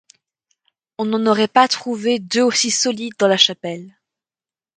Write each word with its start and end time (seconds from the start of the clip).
On 0.97 1.05
n'en 1.05 1.27
aurait 1.27 1.47
pas 1.47 1.67
trouvé 1.67 2.17
deux 2.17 2.41
aussi 2.41 2.71
solides 2.71 3.13
dans 3.19 3.27
la 3.27 3.37
Chapelle. 3.37 3.99